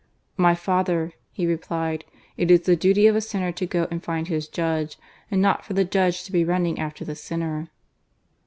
"My 0.35 0.55
Father," 0.55 1.11
he 1.31 1.45
replied," 1.45 2.05
it 2.35 2.49
is 2.49 2.61
the 2.61 2.75
duty 2.75 3.05
of 3.05 3.15
a 3.15 3.21
sinner 3.21 3.51
to 3.51 3.67
go 3.67 3.87
and 3.91 4.03
find 4.03 4.27
his 4.29 4.47
judge, 4.47 4.97
and 5.29 5.43
not 5.43 5.63
for 5.63 5.75
the 5.75 5.85
judge 5.85 6.23
to 6.23 6.31
be 6.31 6.43
running 6.43 6.79
after 6.79 7.05
the 7.05 7.13
sinner 7.13 7.69